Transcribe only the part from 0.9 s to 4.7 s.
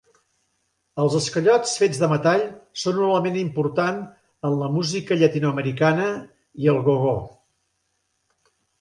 Els esquellots fets de metall són un element important en